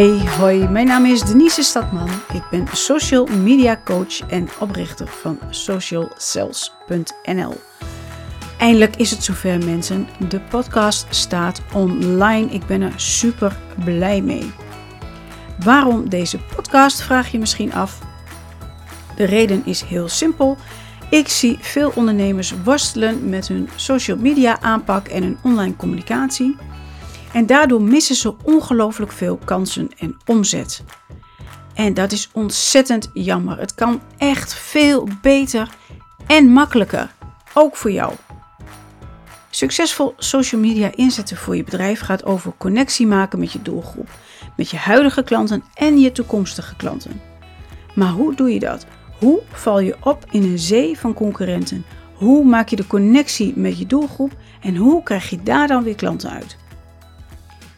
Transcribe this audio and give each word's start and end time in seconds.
Hey, 0.00 0.20
hoi, 0.38 0.68
mijn 0.68 0.86
naam 0.86 1.04
is 1.04 1.22
Denise 1.22 1.62
Stadman. 1.62 2.08
Ik 2.32 2.42
ben 2.50 2.66
social 2.72 3.26
media 3.26 3.80
coach 3.84 4.28
en 4.28 4.48
oprichter 4.60 5.08
van 5.08 5.38
socialcells.nl. 5.50 7.54
Eindelijk 8.58 8.96
is 8.96 9.10
het 9.10 9.24
zover 9.24 9.64
mensen. 9.64 10.08
De 10.28 10.40
podcast 10.40 11.06
staat 11.14 11.62
online. 11.72 12.50
Ik 12.50 12.66
ben 12.66 12.82
er 12.82 12.92
super 12.96 13.56
blij 13.84 14.22
mee. 14.22 14.52
Waarom 15.64 16.08
deze 16.08 16.38
podcast, 16.38 17.02
vraag 17.02 17.30
je 17.30 17.38
misschien 17.38 17.72
af. 17.72 17.98
De 19.16 19.24
reden 19.24 19.62
is 19.64 19.82
heel 19.82 20.08
simpel. 20.08 20.56
Ik 21.10 21.28
zie 21.28 21.58
veel 21.60 21.92
ondernemers 21.94 22.54
worstelen 22.64 23.28
met 23.28 23.48
hun 23.48 23.68
social 23.76 24.16
media 24.16 24.60
aanpak 24.60 25.08
en 25.08 25.22
hun 25.22 25.38
online 25.42 25.76
communicatie. 25.76 26.56
En 27.32 27.46
daardoor 27.46 27.82
missen 27.82 28.14
ze 28.14 28.34
ongelooflijk 28.42 29.12
veel 29.12 29.38
kansen 29.44 29.88
en 29.98 30.16
omzet. 30.26 30.84
En 31.74 31.94
dat 31.94 32.12
is 32.12 32.28
ontzettend 32.32 33.10
jammer. 33.12 33.58
Het 33.58 33.74
kan 33.74 34.00
echt 34.18 34.54
veel 34.54 35.08
beter 35.22 35.68
en 36.26 36.48
makkelijker. 36.48 37.10
Ook 37.54 37.76
voor 37.76 37.90
jou. 37.90 38.12
Succesvol 39.50 40.14
social 40.16 40.60
media 40.60 40.90
inzetten 40.94 41.36
voor 41.36 41.56
je 41.56 41.64
bedrijf 41.64 42.00
gaat 42.00 42.24
over 42.24 42.52
connectie 42.58 43.06
maken 43.06 43.38
met 43.38 43.52
je 43.52 43.62
doelgroep, 43.62 44.08
met 44.56 44.70
je 44.70 44.76
huidige 44.76 45.22
klanten 45.22 45.62
en 45.74 45.98
je 45.98 46.12
toekomstige 46.12 46.76
klanten. 46.76 47.20
Maar 47.94 48.10
hoe 48.10 48.34
doe 48.34 48.52
je 48.52 48.58
dat? 48.58 48.86
Hoe 49.18 49.42
val 49.52 49.80
je 49.80 49.96
op 50.00 50.24
in 50.30 50.42
een 50.42 50.58
zee 50.58 50.98
van 50.98 51.14
concurrenten? 51.14 51.84
Hoe 52.14 52.44
maak 52.44 52.68
je 52.68 52.76
de 52.76 52.86
connectie 52.86 53.52
met 53.56 53.78
je 53.78 53.86
doelgroep 53.86 54.32
en 54.60 54.76
hoe 54.76 55.02
krijg 55.02 55.30
je 55.30 55.42
daar 55.42 55.66
dan 55.66 55.82
weer 55.82 55.94
klanten 55.94 56.30
uit? 56.30 56.56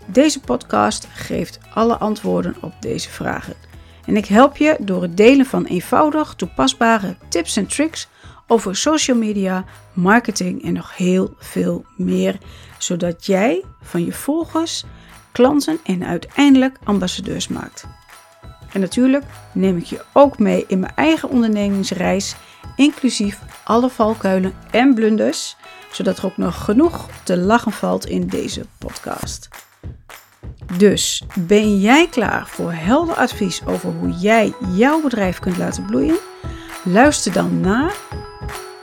Deze 0.07 0.41
podcast 0.41 1.09
geeft 1.13 1.59
alle 1.75 1.97
antwoorden 1.97 2.57
op 2.61 2.73
deze 2.81 3.11
vragen. 3.11 3.55
En 4.07 4.17
ik 4.17 4.27
help 4.27 4.57
je 4.57 4.77
door 4.81 5.03
het 5.03 5.17
delen 5.17 5.47
van 5.47 5.65
eenvoudig 5.65 6.35
toepasbare 6.35 7.17
tips 7.29 7.57
en 7.57 7.67
tricks 7.67 8.09
over 8.47 8.77
social 8.77 9.17
media, 9.17 9.65
marketing 9.93 10.65
en 10.65 10.73
nog 10.73 10.97
heel 10.97 11.35
veel 11.39 11.85
meer, 11.97 12.39
zodat 12.79 13.27
jij 13.27 13.65
van 13.83 14.05
je 14.05 14.13
volgers 14.13 14.85
klanten 15.33 15.79
en 15.85 16.05
uiteindelijk 16.05 16.79
ambassadeurs 16.85 17.49
maakt. 17.49 17.87
En 18.73 18.81
natuurlijk 18.81 19.25
neem 19.53 19.77
ik 19.77 19.85
je 19.85 20.05
ook 20.13 20.39
mee 20.39 20.65
in 20.69 20.81
mijn 20.81 20.93
eigen 20.95 21.29
ondernemingsreis, 21.29 22.35
inclusief 22.77 23.39
alle 23.65 23.91
valkuilen 23.91 24.55
en 24.71 24.95
blunders, 24.95 25.57
zodat 25.93 26.19
er 26.19 26.27
ook 26.27 26.37
nog 26.37 26.65
genoeg 26.65 27.09
te 27.23 27.37
lachen 27.37 27.73
valt 27.73 28.07
in 28.07 28.27
deze 28.27 28.67
podcast. 28.79 29.49
Dus 30.77 31.23
ben 31.35 31.81
jij 31.81 32.09
klaar 32.09 32.47
voor 32.47 32.73
helder 32.73 33.15
advies 33.15 33.67
over 33.67 33.93
hoe 34.01 34.11
jij 34.11 34.55
jouw 34.75 35.01
bedrijf 35.01 35.39
kunt 35.39 35.57
laten 35.57 35.85
bloeien? 35.85 36.19
Luister 36.85 37.33
dan 37.33 37.61
naar 37.61 37.95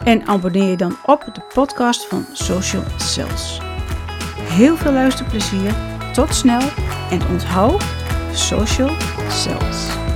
en 0.03 0.27
abonneer 0.27 0.69
je 0.69 0.77
dan 0.77 0.97
op 1.05 1.29
de 1.33 1.41
podcast 1.53 2.07
van 2.07 2.25
Social 2.33 2.83
Cells. 2.97 3.59
Heel 4.37 4.77
veel 4.77 4.91
luisterplezier, 4.91 5.75
tot 6.13 6.35
snel 6.35 6.61
en 7.11 7.27
onthoud 7.27 7.83
Social 8.33 8.91
Cells. 9.29 10.08